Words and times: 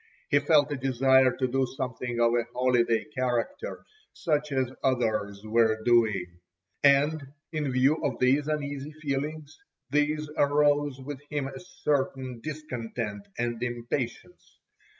He 0.31 0.39
felt 0.39 0.71
a 0.71 0.77
desire 0.77 1.37
to 1.37 1.47
do 1.47 1.67
something 1.77 2.19
of 2.19 2.33
a 2.33 2.45
holiday 2.55 3.05
character 3.15 3.85
such 4.13 4.51
as 4.51 4.71
others 4.83 5.43
were 5.45 5.79
doing. 5.83 6.39
And 6.83 7.27
in 7.51 7.71
view 7.71 8.03
of 8.03 8.17
these 8.17 8.47
uneasy 8.47 8.93
feelings 8.93 9.59
there 9.91 10.07
arose 10.39 10.99
within 10.99 11.27
him 11.29 11.47
a 11.49 11.59
certain 11.59 12.41
discontent 12.41 13.27
and 13.37 13.61
impatience. 13.61 14.57